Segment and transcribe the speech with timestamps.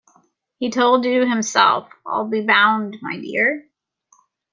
[0.57, 3.69] He told you himself, I'll be bound, my dear?